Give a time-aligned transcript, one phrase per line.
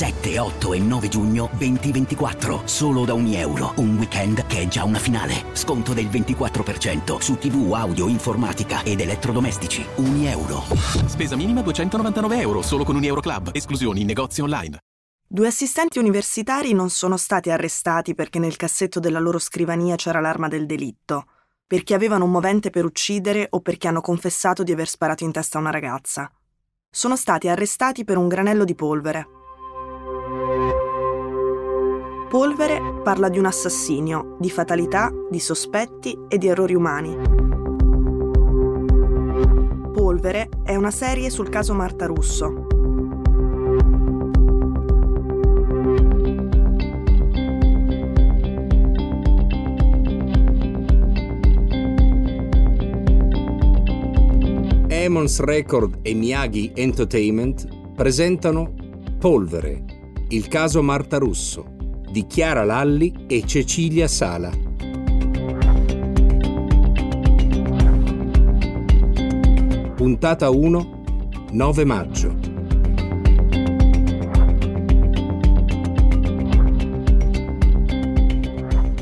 [0.00, 2.62] 7, 8 e 9 giugno 2024.
[2.64, 3.74] Solo da ogni euro.
[3.76, 5.44] Un weekend che è già una finale.
[5.52, 9.84] Sconto del 24% su TV, audio, informatica ed elettrodomestici.
[9.96, 10.62] Uni euro.
[11.04, 13.50] Spesa minima 299 euro solo con un euro club.
[13.52, 14.78] Esclusioni in negozi online.
[15.28, 20.48] Due assistenti universitari non sono stati arrestati perché nel cassetto della loro scrivania c'era l'arma
[20.48, 21.26] del delitto,
[21.66, 25.58] perché avevano un movente per uccidere o perché hanno confessato di aver sparato in testa
[25.58, 26.32] a una ragazza
[26.92, 29.39] sono stati arrestati per un granello di polvere.
[32.30, 37.16] Polvere parla di un assassinio, di fatalità, di sospetti e di errori umani.
[39.92, 42.68] Polvere è una serie sul caso Marta Russo,
[54.86, 57.66] Demons Record e Miyagi Entertainment
[57.96, 58.72] presentano
[59.18, 59.84] Polvere,
[60.28, 61.69] il caso Marta Russo,
[62.10, 64.50] di Chiara Lalli e Cecilia Sala.
[69.94, 71.02] Puntata 1,
[71.52, 72.28] 9 maggio.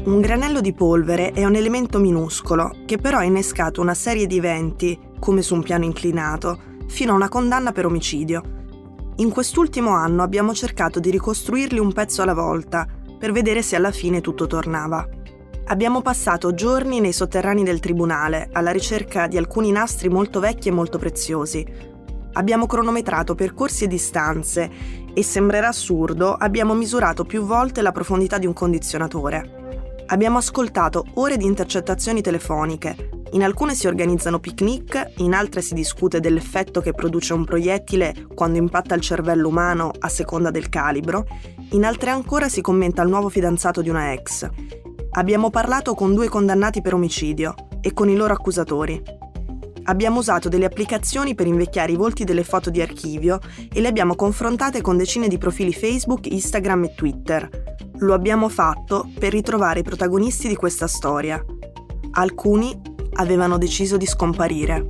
[0.04, 4.36] Un granello di polvere è un elemento minuscolo che però ha innescato una serie di
[4.36, 8.42] eventi come su un piano inclinato, fino a una condanna per omicidio.
[9.16, 12.86] In quest'ultimo anno abbiamo cercato di ricostruirli un pezzo alla volta,
[13.18, 15.06] per vedere se alla fine tutto tornava.
[15.70, 20.72] Abbiamo passato giorni nei sotterranei del tribunale, alla ricerca di alcuni nastri molto vecchi e
[20.72, 21.66] molto preziosi.
[22.32, 24.70] Abbiamo cronometrato percorsi e distanze
[25.12, 30.04] e, sembrerà assurdo, abbiamo misurato più volte la profondità di un condizionatore.
[30.06, 36.20] Abbiamo ascoltato ore di intercettazioni telefoniche, in alcune si organizzano picnic, in altre si discute
[36.20, 41.26] dell'effetto che produce un proiettile quando impatta il cervello umano a seconda del calibro,
[41.72, 44.48] in altre ancora si commenta il nuovo fidanzato di una ex.
[45.10, 49.02] Abbiamo parlato con due condannati per omicidio e con i loro accusatori.
[49.84, 53.40] Abbiamo usato delle applicazioni per invecchiare i volti delle foto di archivio
[53.72, 57.76] e le abbiamo confrontate con decine di profili Facebook, Instagram e Twitter.
[57.98, 61.42] Lo abbiamo fatto per ritrovare i protagonisti di questa storia.
[62.12, 64.84] Alcuni avevano deciso di scomparire.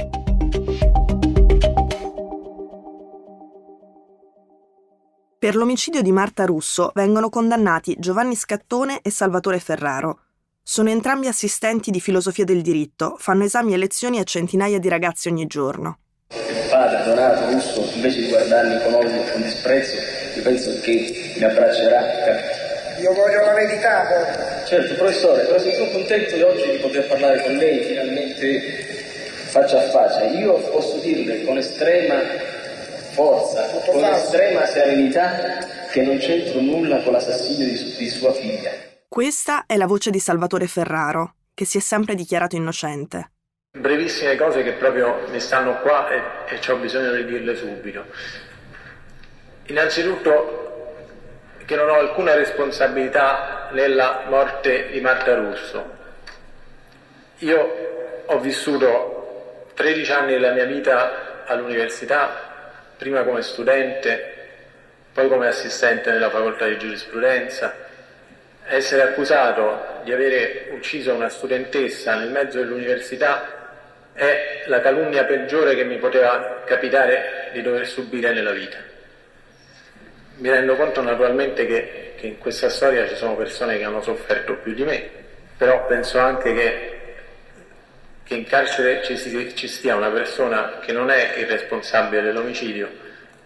[5.39, 10.21] Per l'omicidio di Marta Russo vengono condannati Giovanni Scattone e Salvatore Ferraro.
[10.63, 15.29] Sono entrambi assistenti di filosofia del diritto, fanno esami e lezioni a centinaia di ragazzi
[15.29, 16.01] ogni giorno.
[16.31, 19.95] Il padre Donato Russo, invece di guardarmi con odio e con disprezzo,
[20.37, 22.68] io penso che mi abbraccerà?
[23.01, 24.65] Io voglio la verità.
[24.65, 28.61] Certo, professore, però sono contento di oggi di poter parlare con lei finalmente
[29.49, 30.25] faccia a faccia.
[30.25, 32.21] Io posso dirle con estrema
[33.13, 34.25] forza, Tutto con falso.
[34.25, 35.59] estrema serenità
[35.91, 38.71] che non c'entro nulla con l'assassinio di, di sua figlia.
[39.09, 43.31] Questa è la voce di Salvatore Ferraro, che si è sempre dichiarato innocente.
[43.79, 46.21] Brevissime cose che proprio mi stanno qua e,
[46.55, 48.05] e ho bisogno di dirle subito.
[49.67, 50.68] Innanzitutto
[51.69, 55.97] che non ho alcuna responsabilità nella morte di Marta Russo.
[57.41, 64.33] Io ho vissuto 13 anni della mia vita all'università, prima come studente,
[65.13, 67.75] poi come assistente nella facoltà di giurisprudenza.
[68.65, 75.85] Essere accusato di avere ucciso una studentessa nel mezzo dell'università è la calunnia peggiore che
[75.85, 78.88] mi poteva capitare di dover subire nella vita.
[80.39, 84.55] Mi rendo conto naturalmente che, che, in questa storia ci sono persone che hanno sofferto
[84.55, 85.09] più di me,
[85.57, 86.99] però penso anche che,
[88.23, 89.17] che in carcere ci,
[89.55, 92.89] ci stia una persona che non è il responsabile dell'omicidio,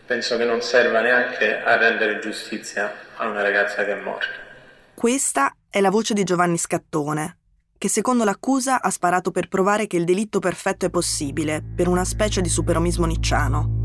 [0.05, 4.41] penso che non serva neanche a rendere giustizia a una ragazza che è morta.
[4.95, 7.39] Questa è la voce di Giovanni Scattone,
[7.79, 12.05] che secondo l'accusa ha sparato per provare che il delitto perfetto è possibile, per una
[12.05, 13.82] specie di superomismo nicciano.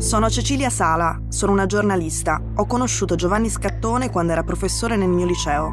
[0.00, 2.40] Sono Cecilia Sala, sono una giornalista.
[2.56, 5.70] Ho conosciuto Giovanni Scattone quando era professore nel mio liceo.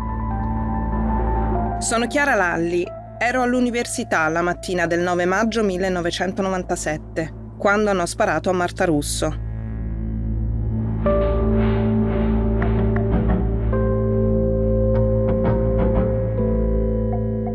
[1.79, 2.85] Sono Chiara Lalli.
[3.17, 9.27] Ero all'università la mattina del 9 maggio 1997, quando hanno sparato a Marta Russo.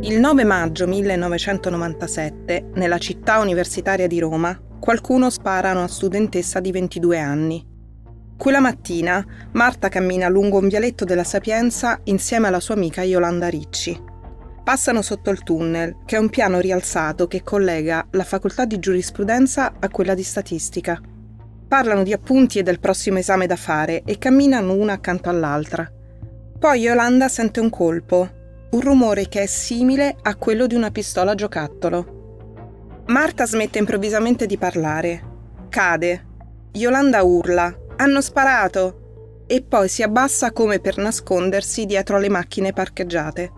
[0.00, 6.73] Il 9 maggio 1997, nella città universitaria di Roma, qualcuno spara a una studentessa di
[6.73, 7.64] 22 anni.
[8.37, 13.96] Quella mattina Marta cammina lungo un vialetto della Sapienza insieme alla sua amica Yolanda Ricci.
[14.64, 19.75] Passano sotto il tunnel, che è un piano rialzato che collega la facoltà di giurisprudenza
[19.79, 21.00] a quella di statistica.
[21.69, 25.88] Parlano di appunti e del prossimo esame da fare e camminano una accanto all'altra.
[26.58, 28.29] Poi Yolanda sente un colpo,
[28.73, 32.21] un rumore che è simile a quello di una pistola giocattolo.
[33.12, 35.22] Marta smette improvvisamente di parlare.
[35.68, 36.24] Cade.
[36.72, 37.70] Yolanda urla.
[37.96, 39.44] Hanno sparato!
[39.46, 43.52] E poi si abbassa come per nascondersi dietro alle macchine parcheggiate.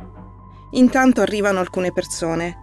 [0.72, 2.56] Intanto arrivano alcune persone.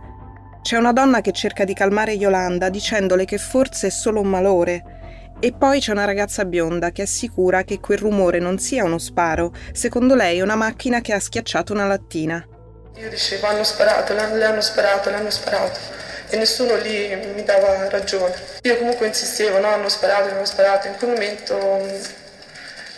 [0.62, 4.84] C'è una donna che cerca di calmare Yolanda dicendole che forse è solo un malore
[5.40, 9.54] e poi c'è una ragazza bionda che assicura che quel rumore non sia uno sparo,
[9.72, 12.46] secondo lei una macchina che ha schiacciato una lattina.
[12.96, 16.01] Io dicevo hanno sparato, le hanno sparato, le hanno sparato
[16.32, 18.34] e nessuno lì mi dava ragione.
[18.62, 20.88] Io comunque insistevo, no, hanno sparato, hanno sparato.
[20.88, 21.86] In quel momento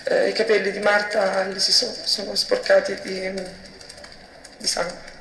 [0.03, 3.33] eh, i capelli di Marta si sono, sono sporcati di,
[4.57, 5.11] di sangue.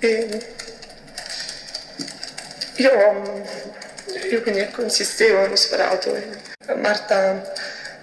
[0.00, 0.54] E
[2.74, 3.44] io
[4.30, 6.12] io quindi ecco, insistevo, hanno sparato.
[6.12, 7.52] E Marta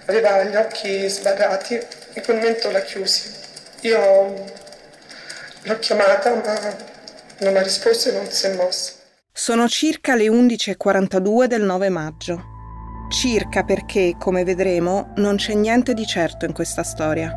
[0.06, 1.74] aveva gli occhi sbarrati,
[2.14, 3.34] in quel momento l'ha chiusi.
[3.80, 4.44] Io
[5.60, 6.92] l'ho chiamata, ma
[7.44, 8.92] non ha risposto e non si è mossa.
[9.32, 12.52] Sono circa le 11.42 del 9 maggio.
[13.10, 17.32] Circa perché, come vedremo, non c'è niente di certo in questa storia.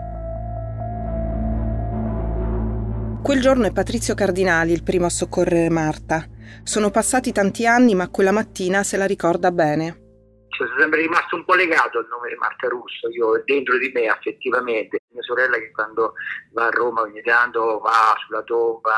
[3.21, 6.25] Quel giorno è Patrizio Cardinali il primo a soccorrere Marta.
[6.63, 10.05] Sono passati tanti anni, ma quella mattina se la ricorda bene.
[10.47, 13.91] Cioè, sono sempre rimasto un po' legato al nome di Marta Russo, io dentro di
[13.93, 15.01] me affettivamente.
[15.09, 16.13] Mia sorella che quando
[16.53, 18.95] va a Roma ogni tanto va sulla tomba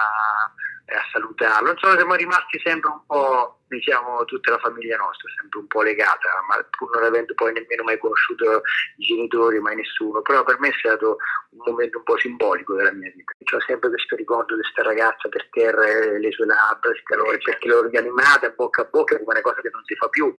[0.95, 1.71] a salutarlo.
[1.71, 6.29] Insomma, siamo rimasti sempre un po', diciamo, tutta la famiglia nostra, sempre un po' legata,
[6.47, 8.61] ma pur non avendo poi nemmeno mai conosciuto
[8.97, 10.21] i genitori, mai nessuno.
[10.21, 11.17] Però per me è stato
[11.51, 13.33] un momento un po' simbolico della mia vita.
[13.55, 17.67] Ho sempre questo ricordo di questa ragazza per terra, le sue labbra, il calore, perché
[17.67, 20.33] l'ho rianimata bocca a bocca come una cosa che non si fa più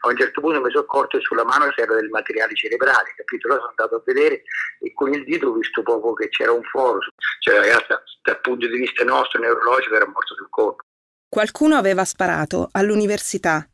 [0.00, 3.48] a un certo punto mi sono accorto che sulla mano c'era del materiale cerebrale, capito?
[3.48, 4.42] Allora sono andato a vedere
[4.80, 7.00] e con il dito ho visto proprio che c'era un foro.
[7.40, 10.84] Cioè la ragazza dal punto di vista nostro neurologico era morto sul colpo.
[11.28, 13.68] Qualcuno aveva sparato all'università.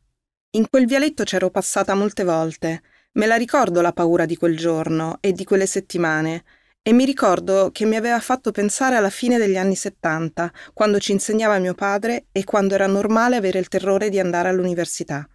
[0.51, 2.81] In quel vialetto c'ero passata molte volte.
[3.13, 6.43] Me la ricordo la paura di quel giorno e di quelle settimane.
[6.81, 11.13] E mi ricordo che mi aveva fatto pensare alla fine degli anni 70, quando ci
[11.13, 15.27] insegnava mio padre e quando era normale avere il terrore di andare all'università.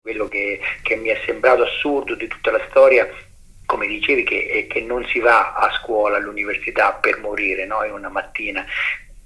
[0.00, 3.08] Quello che, che mi è sembrato assurdo di tutta la storia
[3.68, 7.84] come dicevi, che, è che non si va a scuola, all'università per morire no?
[7.84, 8.64] in una mattina.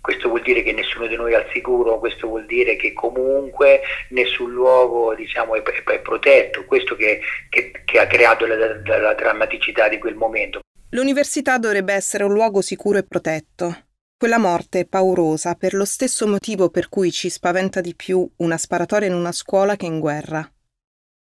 [0.01, 3.83] Questo vuol dire che nessuno di noi è al sicuro, questo vuol dire che comunque
[4.09, 9.15] nessun luogo diciamo, è, è, protetto, questo che, che, che ha creato la, la, la
[9.15, 10.59] drammaticità di quel momento.
[10.91, 13.85] L'università dovrebbe essere un luogo sicuro e protetto.
[14.19, 18.57] Quella morte è paurosa per lo stesso motivo per cui ci spaventa di più una
[18.57, 20.45] sparatoria in una scuola che in guerra.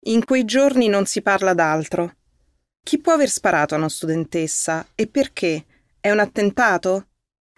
[0.04, 2.14] In quei giorni non si parla d'altro.
[2.82, 5.66] Chi può aver sparato a una studentessa e perché?
[6.00, 7.08] È un attentato?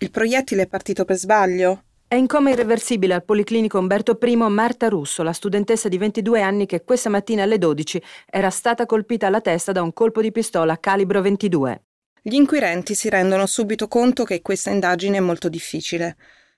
[0.00, 1.84] Il proiettile è partito per sbaglio?
[2.08, 6.66] È in coma irreversibile al Policlinico Umberto I Marta Russo, la studentessa di 22 anni
[6.66, 10.80] che questa mattina alle 12 era stata colpita alla testa da un colpo di pistola
[10.80, 11.84] calibro 22.
[12.22, 16.16] Gli inquirenti si rendono subito conto che questa indagine è molto difficile.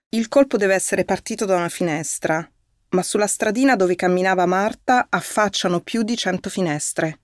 [0.09, 2.51] Il colpo deve essere partito da una finestra,
[2.91, 7.21] ma sulla stradina dove camminava Marta affacciano più di cento finestre.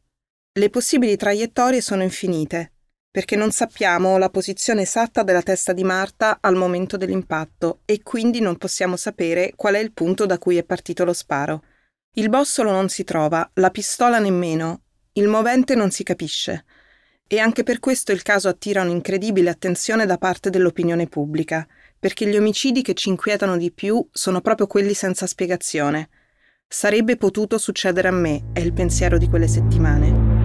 [0.53, 2.73] Le possibili traiettorie sono infinite,
[3.11, 8.41] perché non sappiamo la posizione esatta della testa di Marta al momento dell'impatto e quindi
[8.41, 11.65] non possiamo sapere qual è il punto da cui è partito lo sparo.
[12.15, 16.65] Il bossolo non si trova, la pistola nemmeno, il movente non si capisce.
[17.27, 21.67] E anche per questo il caso attira un'incredibile attenzione da parte dell'opinione pubblica
[22.01, 26.09] perché gli omicidi che ci inquietano di più sono proprio quelli senza spiegazione.
[26.67, 30.39] Sarebbe potuto succedere a me, è il pensiero di quelle settimane.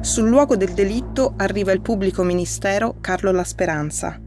[0.00, 4.20] Sul luogo del delitto arriva il pubblico ministero Carlo La Speranza.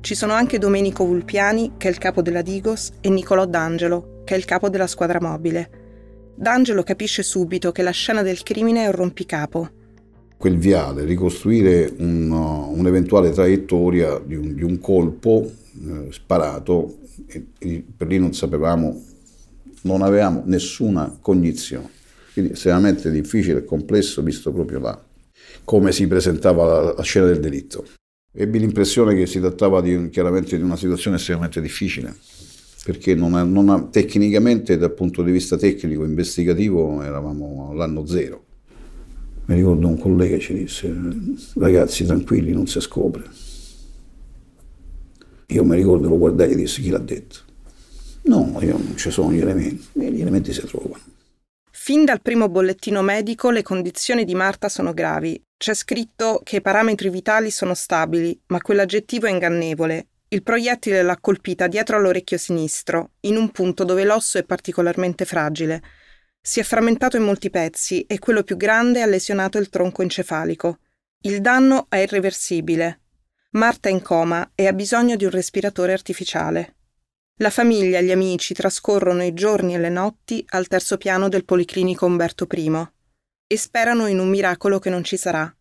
[0.00, 4.34] Ci sono anche Domenico Vulpiani, che è il capo della Digos, e Nicolò D'Angelo, che
[4.34, 5.79] è il capo della squadra mobile.
[6.40, 9.70] D'Angelo capisce subito che la scena del crimine è un rompicapo.
[10.38, 15.52] Quel viale, ricostruire un, un'eventuale traiettoria di un, di un colpo
[15.86, 19.04] eh, sparato, e, e per lì non sapevamo,
[19.82, 21.90] non avevamo nessuna cognizione.
[22.32, 24.98] Quindi estremamente difficile e complesso visto proprio là
[25.64, 27.86] come si presentava la, la scena del delitto.
[28.32, 32.16] Ebbi l'impressione che si trattava di, chiaramente di una situazione estremamente difficile,
[32.84, 38.44] perché non ha, non ha, tecnicamente, dal punto di vista tecnico, investigativo, eravamo all'anno zero.
[39.46, 40.94] Mi ricordo un collega ci disse,
[41.56, 43.24] ragazzi tranquilli, non si scopre.
[45.46, 47.38] Io mi ricordo, lo guardai e disse, chi l'ha detto?
[48.22, 50.98] No, io non ci sono gli elementi, gli elementi si trovano.
[51.72, 55.42] Fin dal primo bollettino medico le condizioni di Marta sono gravi.
[55.56, 60.06] C'è scritto che i parametri vitali sono stabili, ma quell'aggettivo è ingannevole.
[60.32, 65.82] Il proiettile l'ha colpita dietro all'orecchio sinistro, in un punto dove l'osso è particolarmente fragile.
[66.40, 70.78] Si è frammentato in molti pezzi e quello più grande ha lesionato il tronco encefalico.
[71.22, 73.00] Il danno è irreversibile.
[73.50, 76.76] Marta è in coma e ha bisogno di un respiratore artificiale.
[77.38, 81.44] La famiglia e gli amici trascorrono i giorni e le notti al terzo piano del
[81.44, 82.88] Policlinico Umberto I
[83.48, 85.52] e sperano in un miracolo che non ci sarà.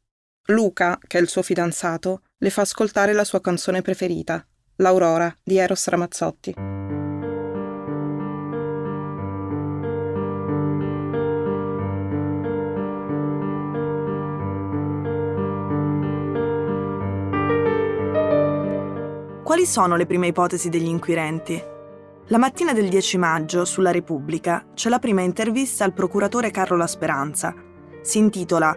[0.50, 4.46] Luca, che è il suo fidanzato, le fa ascoltare la sua canzone preferita,
[4.82, 6.54] L'Aurora di Eros Ramazzotti.
[19.44, 21.62] Quali sono le prime ipotesi degli inquirenti?
[22.28, 26.88] La mattina del 10 maggio, sulla Repubblica, c'è la prima intervista al procuratore Carlo La
[26.88, 27.54] Speranza.
[28.02, 28.74] Si intitola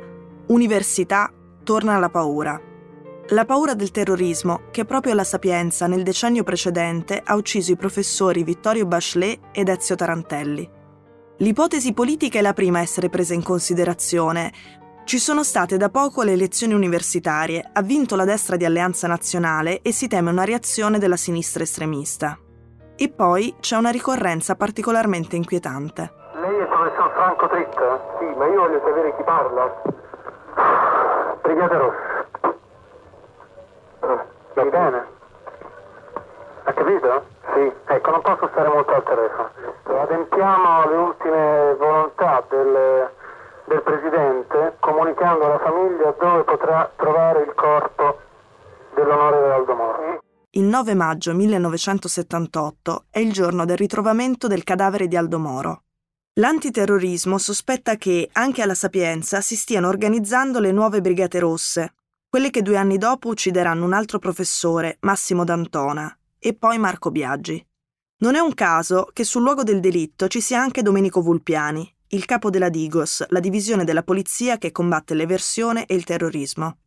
[0.49, 1.32] Università
[1.62, 2.72] torna alla paura.
[3.33, 8.43] La paura del terrorismo che proprio la Sapienza nel decennio precedente ha ucciso i professori
[8.43, 10.71] Vittorio Bachelet ed Ezio Tarantelli.
[11.39, 14.53] L'ipotesi politica è la prima a essere presa in considerazione,
[15.05, 19.81] ci sono state da poco le elezioni universitarie, ha vinto la destra di Alleanza Nazionale
[19.81, 22.39] e si teme una reazione della sinistra estremista.
[22.95, 26.12] E poi c'è una ricorrenza particolarmente inquietante.
[26.35, 28.19] Lei è il professor Franco Tritta?
[28.19, 29.83] Sì, ma io voglio sapere chi parla.
[31.41, 32.12] Brigata Rossa.
[34.02, 35.06] Ah, va bene.
[36.64, 37.25] Ha capito?
[37.54, 37.73] Sì.
[37.87, 39.50] Ecco, non posso stare molto al telefono.
[40.02, 43.11] Adempiamo alle ultime volontà del
[43.73, 48.18] del Presidente comunicando alla famiglia dove potrà trovare il corpo
[48.94, 50.23] dell'onorevole Aldo Moro.
[50.50, 55.82] Il 9 maggio 1978 è il giorno del ritrovamento del cadavere di Aldo Moro.
[56.35, 61.94] L'antiterrorismo sospetta che, anche alla Sapienza, si stiano organizzando le nuove Brigate Rosse,
[62.33, 67.62] quelle che due anni dopo uccideranno un altro professore, Massimo D'Antona, e poi Marco Biaggi.
[68.21, 72.25] Non è un caso che sul luogo del delitto ci sia anche Domenico Vulpiani, il
[72.25, 76.79] capo della Digos, la divisione della polizia che combatte l'eversione e il terrorismo.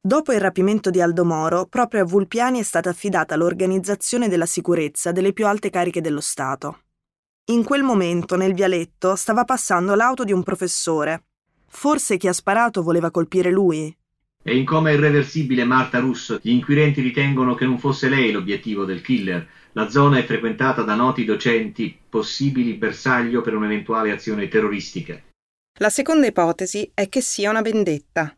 [0.00, 5.12] Dopo il rapimento di Aldo Moro, proprio a Vulpiani è stata affidata l'organizzazione della sicurezza
[5.12, 6.80] delle più alte cariche dello Stato.
[7.52, 11.26] In quel momento, nel vialetto, stava passando l'auto di un professore.
[11.68, 13.96] Forse chi ha sparato voleva colpire lui.
[14.42, 16.38] È in coma irreversibile Marta Russo.
[16.40, 19.46] Gli inquirenti ritengono che non fosse lei l'obiettivo del killer.
[19.72, 25.20] La zona è frequentata da noti docenti, possibili bersaglio per un'eventuale azione terroristica.
[25.80, 28.34] La seconda ipotesi è che sia una vendetta.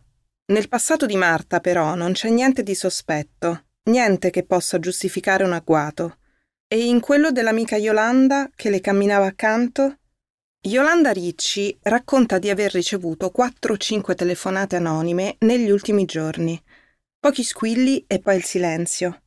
[0.46, 5.52] Nel passato di Marta, però, non c'è niente di sospetto, niente che possa giustificare un
[5.52, 6.16] agguato.
[6.66, 9.99] E in quello dell'amica Yolanda, che le camminava accanto,
[10.62, 16.62] Yolanda Ricci racconta di aver ricevuto 4 o 5 telefonate anonime negli ultimi giorni.
[17.18, 19.22] Pochi squilli e poi il silenzio.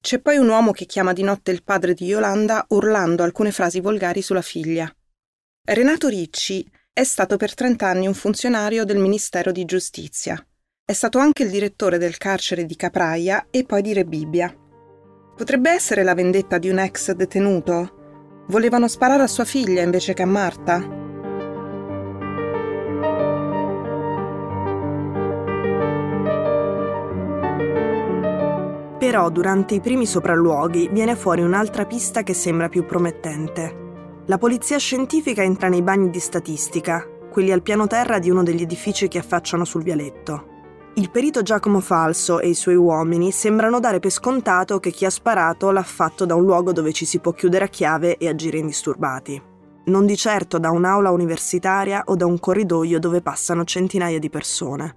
[0.00, 3.80] C'è poi un uomo che chiama di notte il padre di Yolanda urlando alcune frasi
[3.80, 4.88] volgari sulla figlia.
[5.64, 10.40] Renato Ricci è stato per 30 anni un funzionario del Ministero di Giustizia.
[10.84, 14.54] È stato anche il direttore del carcere di Capraia e poi di Rebibbia.
[15.34, 17.97] Potrebbe essere la vendetta di un ex detenuto?
[18.50, 20.78] Volevano sparare a sua figlia invece che a Marta?
[28.98, 34.22] Però durante i primi sopralluoghi viene fuori un'altra pista che sembra più promettente.
[34.24, 38.62] La polizia scientifica entra nei bagni di statistica, quelli al piano terra di uno degli
[38.62, 40.56] edifici che affacciano sul vialetto.
[40.98, 45.10] Il perito Giacomo Falso e i suoi uomini sembrano dare per scontato che chi ha
[45.10, 48.58] sparato l'ha fatto da un luogo dove ci si può chiudere a chiave e agire
[48.58, 49.40] indisturbati.
[49.84, 54.96] Non di certo da un'aula universitaria o da un corridoio dove passano centinaia di persone.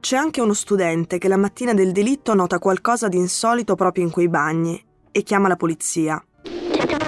[0.00, 4.10] C'è anche uno studente che la mattina del delitto nota qualcosa di insolito proprio in
[4.10, 6.22] quei bagni e chiama la polizia.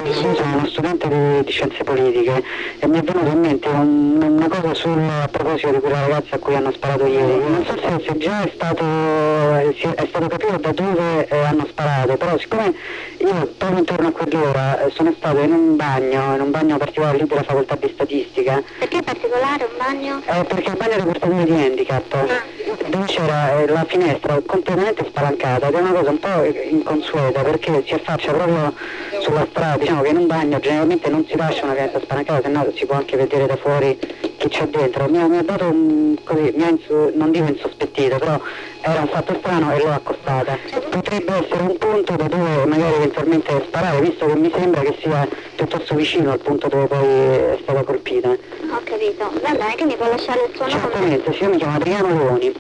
[0.05, 2.43] Io sono uno studente di, di, scienze politiche
[2.79, 6.37] e mi è venuto in mente un, una cosa sul, a proposito di quella ragazza
[6.37, 7.43] a cui hanno sparato ieri.
[7.49, 12.17] Non so se, se già è stato, è stato, capito da dove eh, hanno sparato,
[12.19, 12.75] però siccome
[13.17, 17.17] io proprio intorno a quell'ora eh, sono stato in un bagno, in un bagno particolare
[17.17, 18.63] lì della facoltà di statistica.
[18.79, 20.23] Perché particolare un bagno?
[20.27, 22.89] Eh, perché il bagno dei portatori di handicap, ah.
[22.89, 27.83] dove c'era eh, la finestra completamente spalancata ed è una cosa un po' inconsueta perché
[27.87, 28.75] si affaccia proprio
[29.21, 32.49] sulla strada, diciamo che in un bagno generalmente non si lascia una finestra spalancata, se
[32.49, 33.99] no si può anche vedere da fuori
[34.37, 35.09] chi c'è dentro.
[35.09, 38.41] Mi ha, mi ha dato un, così, mi ha insu, non dico insospettito, però
[38.81, 40.59] era un fatto strano e l'ho accostata.
[40.91, 45.29] Potrebbe essere un punto da dove magari eventualmente sparare, visto che mi sembra che sia
[45.57, 48.31] piuttosto vicino al punto dove poi è stata colpita.
[48.31, 49.31] Ho capito.
[49.43, 50.81] Va bene, quindi può lasciare il suo nome?
[50.81, 52.53] Certamente, sì, io mi chiamo Adriano Leoni.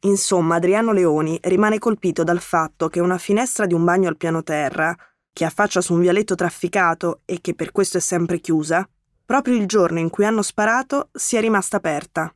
[0.00, 4.42] Insomma, Adriano Leoni rimane colpito dal fatto che una finestra di un bagno al piano
[4.42, 4.94] terra,
[5.36, 8.88] che affaccia su un vialetto trafficato e che per questo è sempre chiusa,
[9.26, 12.34] proprio il giorno in cui hanno sparato sia rimasta aperta.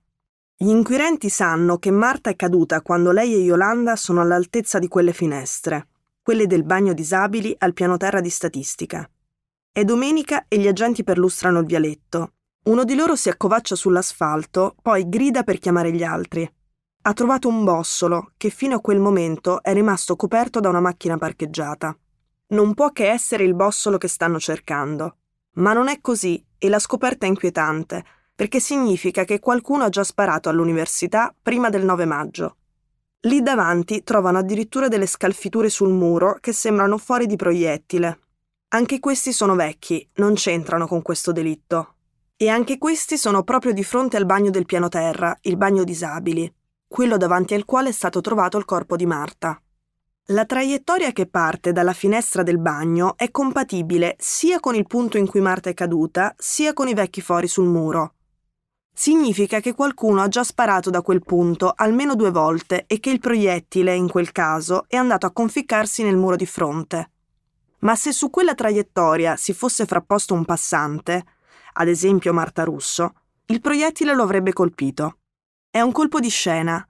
[0.54, 5.14] Gli inquirenti sanno che Marta è caduta quando lei e Yolanda sono all'altezza di quelle
[5.14, 5.88] finestre,
[6.20, 9.08] quelle del bagno disabili al piano terra di statistica.
[9.72, 12.32] È domenica e gli agenti perlustrano il vialetto.
[12.64, 16.46] Uno di loro si accovaccia sull'asfalto, poi grida per chiamare gli altri
[17.02, 21.16] ha trovato un bossolo che fino a quel momento è rimasto coperto da una macchina
[21.16, 21.96] parcheggiata.
[22.50, 25.16] Non può che essere il bossolo che stanno cercando.
[25.54, 28.04] Ma non è così e la scoperta è inquietante,
[28.34, 32.56] perché significa che qualcuno ha già sparato all'università prima del 9 maggio.
[33.24, 38.20] Lì davanti trovano addirittura delle scalfiture sul muro che sembrano fuori di proiettile.
[38.68, 41.94] Anche questi sono vecchi, non c'entrano con questo delitto.
[42.36, 46.52] E anche questi sono proprio di fronte al bagno del piano terra, il bagno disabili
[46.90, 49.62] quello davanti al quale è stato trovato il corpo di Marta.
[50.30, 55.26] La traiettoria che parte dalla finestra del bagno è compatibile sia con il punto in
[55.26, 58.14] cui Marta è caduta, sia con i vecchi fori sul muro.
[58.94, 63.18] Significa che qualcuno ha già sparato da quel punto almeno due volte e che il
[63.18, 67.10] proiettile, in quel caso, è andato a conficcarsi nel muro di fronte.
[67.80, 71.24] Ma se su quella traiettoria si fosse frapposto un passante,
[71.72, 73.14] ad esempio Marta Russo,
[73.46, 75.18] il proiettile lo avrebbe colpito.
[75.68, 76.86] È un colpo di scena.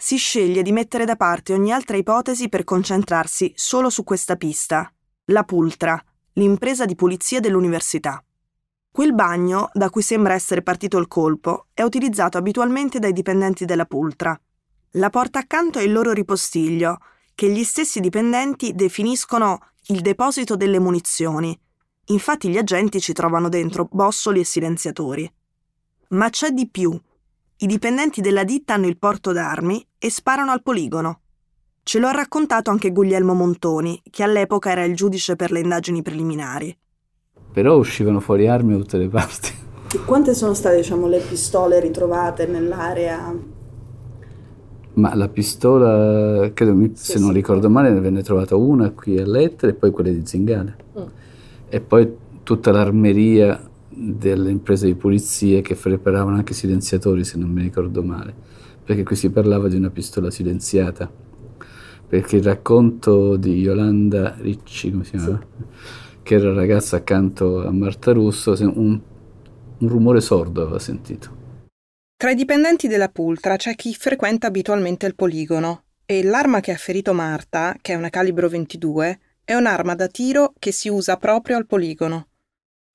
[0.00, 4.88] Si sceglie di mettere da parte ogni altra ipotesi per concentrarsi solo su questa pista,
[5.24, 6.00] la Pultra,
[6.34, 8.22] l'impresa di pulizia dell'università.
[8.92, 13.86] Quel bagno, da cui sembra essere partito il colpo, è utilizzato abitualmente dai dipendenti della
[13.86, 14.40] Pultra.
[14.92, 16.98] La porta accanto è il loro ripostiglio,
[17.34, 21.58] che gli stessi dipendenti definiscono il deposito delle munizioni.
[22.06, 25.28] Infatti gli agenti ci trovano dentro bossoli e silenziatori.
[26.10, 26.96] Ma c'è di più.
[27.60, 31.22] I dipendenti della ditta hanno il porto d'armi e sparano al poligono.
[31.82, 36.00] Ce lo ha raccontato anche Guglielmo Montoni, che all'epoca era il giudice per le indagini
[36.00, 36.78] preliminari.
[37.52, 39.50] Però uscivano fuori armi da tutte le parti.
[39.92, 43.34] E quante sono state, diciamo, le pistole ritrovate nell'area?
[44.92, 49.26] Ma la pistola, credo, sì, se non ricordo male, ne venne trovata una qui a
[49.26, 50.76] Lettere e poi quelle di Zingale.
[50.96, 51.02] Mm.
[51.70, 57.62] E poi tutta l'armeria delle imprese di pulizia che preparavano anche silenziatori, se non mi
[57.62, 58.34] ricordo male,
[58.84, 61.10] perché qui si parlava di una pistola silenziata,
[62.06, 65.40] perché il racconto di Yolanda Ricci, come si chiama?
[65.40, 65.64] Sì.
[66.22, 69.00] che era ragazza accanto a Marta Russo, un,
[69.78, 71.36] un rumore sordo aveva sentito.
[72.16, 76.76] Tra i dipendenti della Pultra c'è chi frequenta abitualmente il poligono e l'arma che ha
[76.76, 81.56] ferito Marta, che è una calibro 22, è un'arma da tiro che si usa proprio
[81.56, 82.28] al poligono.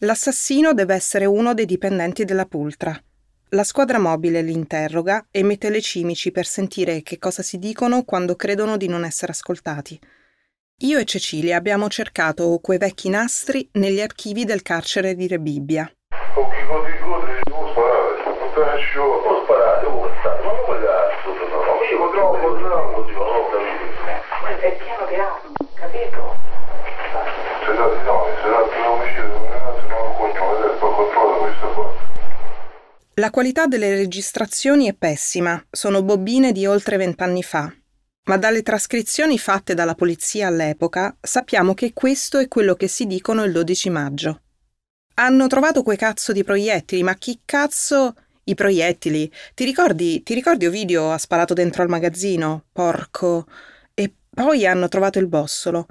[0.03, 2.93] L'assassino deve essere uno dei dipendenti della Pultra.
[3.51, 8.03] La squadra mobile li interroga e mette le cimici per sentire che cosa si dicono
[8.03, 9.97] quando credono di non essere ascoltati.
[10.81, 15.89] Io e Cecilia abbiamo cercato quei vecchi nastri negli archivi del carcere di Rebibbia.
[16.35, 16.49] Non
[17.71, 18.19] sparare,
[18.97, 19.87] non sparare,
[20.43, 24.59] ma come cazzo, no, io troppo, troppo, non ho capito.
[24.59, 26.35] È pieno di armi, capito?
[27.65, 28.83] Se dati no, se dati
[31.43, 32.01] non mi
[33.15, 37.73] La qualità delle registrazioni è pessima, sono bobine di oltre vent'anni fa.
[38.25, 43.43] Ma dalle trascrizioni fatte dalla polizia all'epoca sappiamo che questo è quello che si dicono
[43.43, 44.41] il 12 maggio.
[45.15, 48.15] Hanno trovato quei cazzo di proiettili, ma chi cazzo...
[48.45, 49.31] I proiettili.
[49.53, 52.65] Ti ricordi, ti ricordi Ovidio ha sparato dentro al magazzino?
[52.73, 53.47] Porco.
[53.93, 55.87] E poi hanno trovato il bossolo.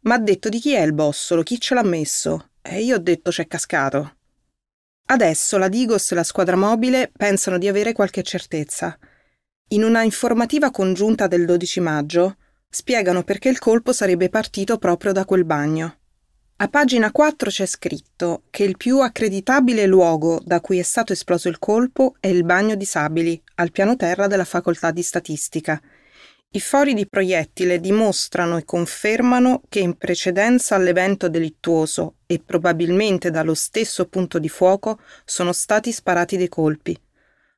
[0.00, 2.52] Ma ha detto di chi è il bossolo, chi ce l'ha messo?
[2.62, 4.16] E io ho detto c'è cascato.
[5.06, 8.98] Adesso la Digos e la squadra mobile pensano di avere qualche certezza.
[9.68, 12.36] In una informativa congiunta del 12 maggio
[12.70, 15.98] spiegano perché il colpo sarebbe partito proprio da quel bagno.
[16.56, 21.48] A pagina 4 c'è scritto che il più accreditabile luogo da cui è stato esploso
[21.48, 25.80] il colpo è il bagno di Sabili, al piano terra della facoltà di statistica.
[26.56, 33.54] I fori di proiettile dimostrano e confermano che in precedenza all'evento delittuoso e probabilmente dallo
[33.54, 36.96] stesso punto di fuoco sono stati sparati dei colpi.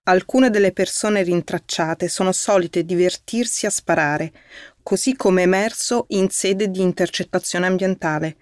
[0.05, 4.33] Alcune delle persone rintracciate sono solite divertirsi a sparare,
[4.83, 8.37] così come emerso in sede di intercettazione ambientale.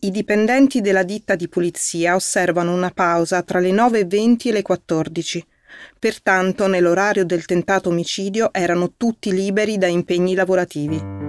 [0.00, 5.46] I dipendenti della ditta di pulizia osservano una pausa tra le 9.20 e le 14.
[5.98, 11.20] Pertanto, nell'orario del tentato omicidio erano tutti liberi da impegni lavorativi.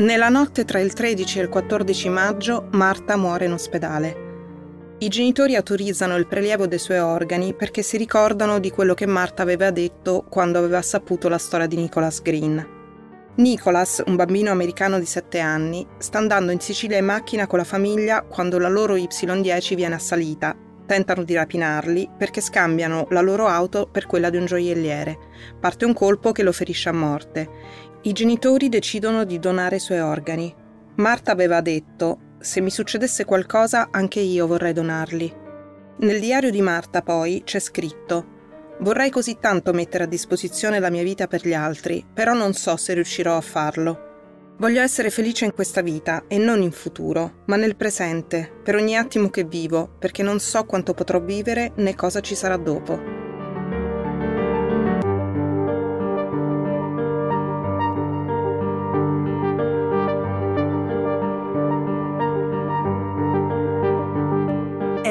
[0.00, 4.19] Nella notte tra il 13 e il 14 maggio Marta muore in ospedale.
[5.02, 9.40] I genitori autorizzano il prelievo dei suoi organi perché si ricordano di quello che Marta
[9.40, 12.68] aveva detto quando aveva saputo la storia di Nicholas Green.
[13.36, 17.64] Nicholas, un bambino americano di 7 anni, sta andando in Sicilia in macchina con la
[17.64, 20.54] famiglia quando la loro Y10 viene assalita.
[20.84, 25.16] Tentano di rapinarli perché scambiano la loro auto per quella di un gioielliere.
[25.58, 27.48] Parte un colpo che lo ferisce a morte.
[28.02, 30.54] I genitori decidono di donare i suoi organi.
[30.96, 35.32] Marta aveva detto, se mi succedesse qualcosa anche io vorrei donarli.
[35.98, 38.38] Nel diario di Marta poi c'è scritto,
[38.80, 42.76] vorrei così tanto mettere a disposizione la mia vita per gli altri, però non so
[42.76, 44.08] se riuscirò a farlo.
[44.56, 48.96] Voglio essere felice in questa vita e non in futuro, ma nel presente, per ogni
[48.96, 53.19] attimo che vivo, perché non so quanto potrò vivere né cosa ci sarà dopo.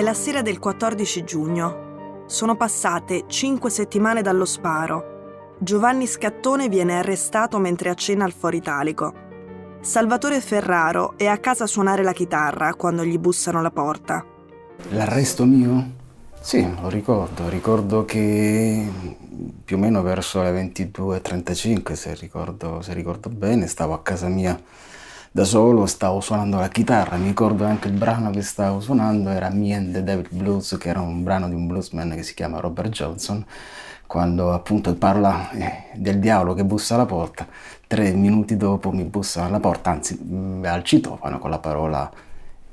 [0.09, 2.23] La sera del 14 giugno.
[2.25, 5.53] Sono passate cinque settimane dallo sparo.
[5.59, 9.13] Giovanni Scattone viene arrestato mentre accena al Foro Italico.
[9.81, 14.25] Salvatore Ferraro è a casa a suonare la chitarra quando gli bussano alla porta.
[14.89, 15.91] L'arresto mio?
[16.41, 17.47] Sì, lo ricordo.
[17.47, 18.89] Ricordo che
[19.63, 24.59] più o meno verso le 22.35, se ricordo, se ricordo bene, stavo a casa mia
[25.31, 29.49] da solo, stavo suonando la chitarra, mi ricordo anche il brano che stavo suonando era
[29.49, 32.59] Me and the Devil Blues, che era un brano di un bluesman che si chiama
[32.59, 33.45] Robert Johnson,
[34.07, 37.47] quando appunto parla eh, del diavolo che bussa alla porta,
[37.85, 42.11] tre minuti dopo mi bussa alla porta, anzi mm, al citofono con la parola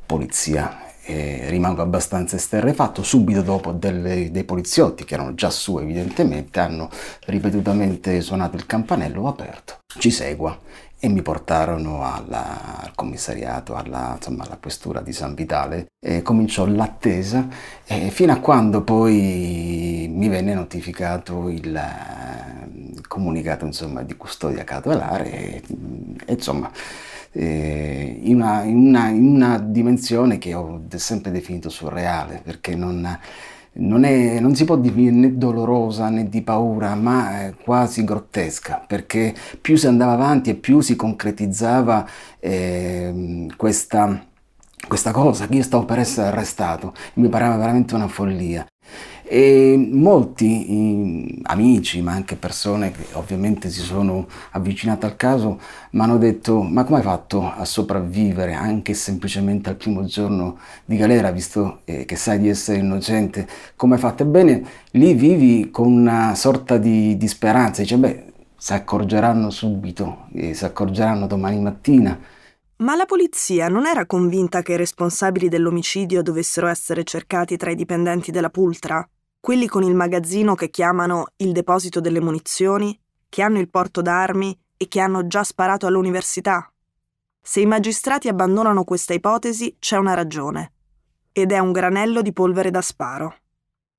[0.06, 0.84] polizia.
[1.08, 3.04] E rimango abbastanza esterrefatto.
[3.04, 6.90] Subito dopo delle, dei poliziotti, che erano già su evidentemente, hanno
[7.26, 9.78] ripetutamente suonato il campanello, ho aperto.
[9.98, 10.58] Ci segua
[10.98, 16.66] e mi portarono alla, al commissariato, alla, insomma, alla, questura di San Vitale e cominciò
[16.66, 17.46] l'attesa
[17.84, 21.80] eh, fino a quando poi mi venne notificato il,
[22.94, 25.62] il comunicato insomma, di custodia cautelare e,
[26.24, 26.70] e insomma
[27.32, 33.18] eh, in, una, in, una, in, una, dimensione che ho sempre definito surreale perché non
[33.78, 39.34] non, è, non, si può definire né dolorosa né di paura, ma quasi grottesca, perché
[39.60, 42.06] più si andava avanti e più si concretizzava
[42.38, 44.24] eh, questa,
[44.86, 48.66] questa cosa, che io stavo per essere arrestato, mi pareva veramente una follia.
[49.28, 55.58] E molti amici, ma anche persone che ovviamente si sono avvicinate al caso,
[55.90, 60.96] mi hanno detto: Ma come hai fatto a sopravvivere anche semplicemente al primo giorno di
[60.96, 63.48] galera, visto eh, che sai di essere innocente?
[63.74, 64.22] Come hai fatto?
[64.22, 67.82] Ebbene, lì vivi con una sorta di, di speranza.
[67.82, 68.24] Dice: Beh,
[68.56, 72.16] si accorgeranno subito, eh, si accorgeranno domani mattina.
[72.78, 77.74] Ma la polizia non era convinta che i responsabili dell'omicidio dovessero essere cercati tra i
[77.74, 79.08] dipendenti della Pultra?
[79.46, 84.58] quelli con il magazzino che chiamano il deposito delle munizioni, che hanno il porto d'armi
[84.76, 86.68] e che hanno già sparato all'università.
[87.40, 90.72] Se i magistrati abbandonano questa ipotesi c'è una ragione,
[91.30, 93.36] ed è un granello di polvere da sparo.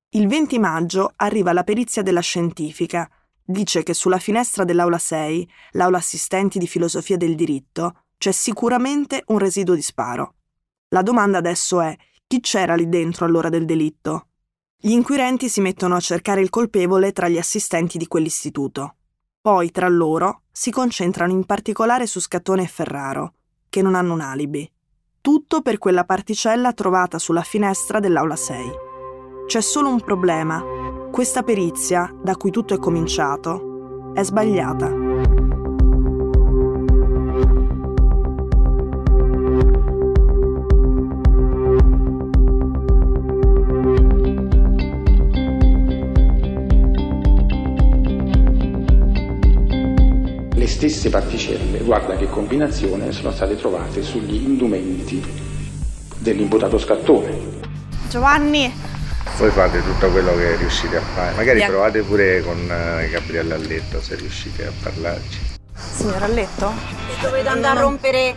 [0.10, 3.10] Il 20 maggio arriva la perizia della scientifica,
[3.42, 9.38] dice che sulla finestra dell'aula 6, l'aula assistenti di filosofia del diritto, c'è sicuramente un
[9.38, 10.34] residuo di sparo.
[10.90, 14.28] La domanda adesso è chi c'era lì dentro all'ora del delitto?
[14.80, 18.96] Gli inquirenti si mettono a cercare il colpevole tra gli assistenti di quell'istituto.
[19.42, 23.34] Poi, tra loro, si concentrano in particolare su Scattone e Ferraro,
[23.70, 24.70] che non hanno un alibi.
[25.22, 28.72] Tutto per quella particella trovata sulla finestra dell'aula 6.
[29.48, 30.62] C'è solo un problema.
[31.12, 35.07] Questa perizia, da cui tutto è cominciato, è sbagliata.
[50.68, 55.24] Stesse particelle, guarda che combinazione, sono state trovate sugli indumenti
[56.18, 57.56] dell'imputato Scattone.
[58.10, 58.72] Giovanni,
[59.38, 61.36] Voi fate tutto quello che riuscite a fare.
[61.36, 61.68] Magari Via.
[61.68, 65.40] provate pure con eh, Gabriella a letto se riuscite a parlarci.
[65.76, 66.72] signora a letto?
[67.22, 68.36] Dovete andare a rompere,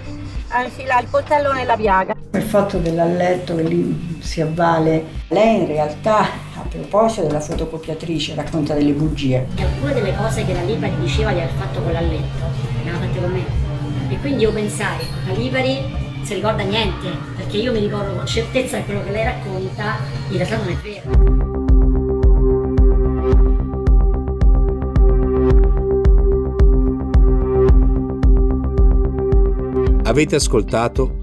[0.49, 2.15] a infilare il coltello nella piaga.
[2.41, 8.73] Il fatto dell'alletto che lì si avvale, lei in realtà a proposito della fotocopiatrice racconta
[8.73, 9.47] delle bugie.
[9.57, 12.39] E alcune delle cose che la Lipari diceva di aver fatto con l'alletto
[12.83, 13.45] le aveva fatte con me.
[14.09, 18.27] E quindi io pensai, la Lipari non si ricorda niente, perché io mi ricordo con
[18.27, 19.99] certezza che quello che lei racconta
[20.31, 21.29] in realtà non è vero.
[30.05, 31.20] Avete ascoltato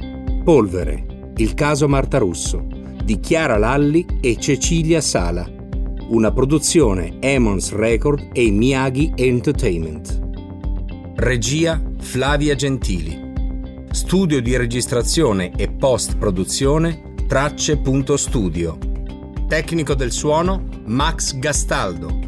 [0.48, 2.66] Polvere, il caso Marta Russo,
[3.04, 5.46] di Chiara Lalli e Cecilia Sala,
[6.08, 10.22] una produzione Emons Record e Miyagi Entertainment.
[11.18, 13.34] Regia Flavia Gentili.
[13.92, 18.78] Studio di registrazione e post-produzione Tracce.studio.
[19.50, 22.20] Tecnico del suono Max Gastaldo.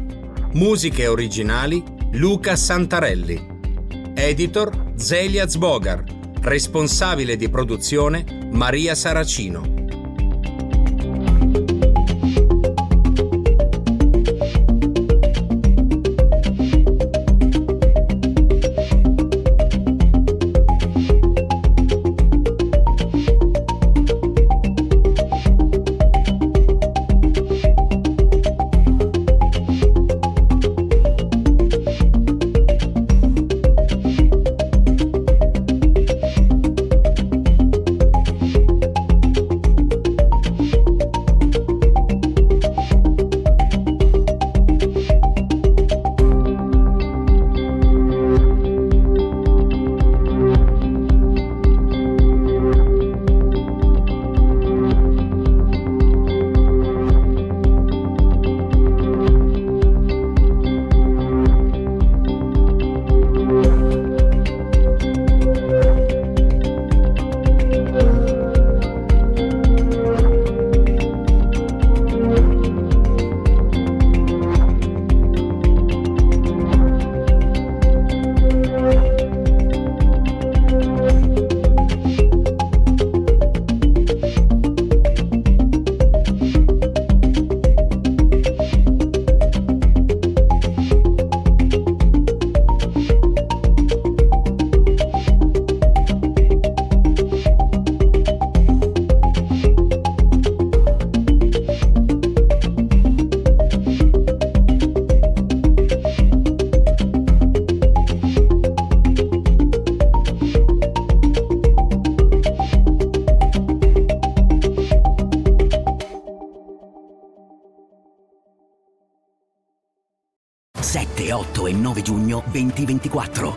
[0.52, 3.46] Musiche originali Luca Santarelli.
[4.12, 6.18] Editor Zelia Zbogar.
[6.42, 9.79] Responsabile di produzione Maria Saracino.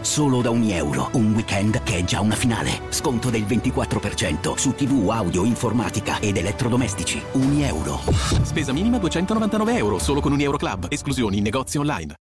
[0.03, 1.09] Solo da ogni euro.
[1.13, 2.81] Un weekend che è già una finale.
[2.89, 7.21] Sconto del 24% su TV, audio, informatica ed elettrodomestici.
[7.33, 7.99] Un euro.
[8.41, 10.87] Spesa minima 299 euro, solo con un Euro Club.
[10.89, 12.15] Esclusioni in negozi online.